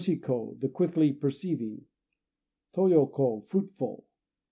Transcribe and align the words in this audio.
Toshi 0.01 0.19
ko 0.19 0.55
"The 0.57 0.67
Quickly 0.67 1.13
Perceiving." 1.13 1.85
Toyo 2.73 3.05
ko 3.05 3.39
"Fruitful." 3.41 4.05